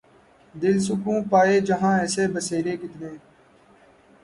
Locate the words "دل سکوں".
0.55-1.19